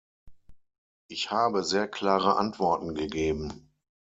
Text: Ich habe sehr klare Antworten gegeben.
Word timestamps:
Ich 1.09 1.29
habe 1.29 1.63
sehr 1.63 1.87
klare 1.87 2.35
Antworten 2.35 2.95
gegeben. 2.95 3.69